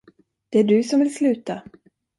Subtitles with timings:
[0.49, 1.61] Det är du som vill sluta.